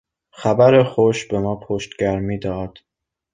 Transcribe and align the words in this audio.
خبر 0.31 0.83
خوش 0.83 1.25
به 1.27 1.39
ما 1.39 1.55
پشتگرمی 1.55 2.39
داد. 2.39 2.77